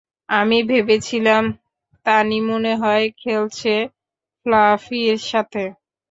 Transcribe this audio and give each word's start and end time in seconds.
আমি 0.31 0.57
ভেবেছিলাম 0.63 1.43
তানি 2.05 2.37
মনে 2.49 2.73
হয় 2.75 3.05
খেলছে 3.17 3.73
ফ্লাফির 4.39 5.17
সাথে। 5.29 5.63